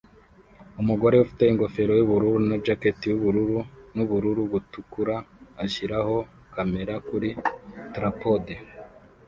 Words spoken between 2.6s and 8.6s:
jacket yubururu nubururu butukura ashyiraho kamera kuri trapode